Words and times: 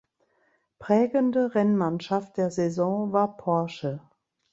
Prägende 0.79 1.53
Rennmannschaft 1.53 2.35
der 2.37 2.49
Saison 2.49 3.13
war 3.13 3.37
Porsche. 3.37 4.01